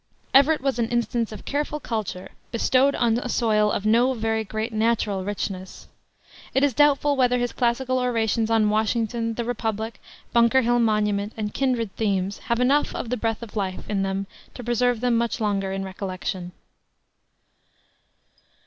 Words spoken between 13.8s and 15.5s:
in them to preserve them much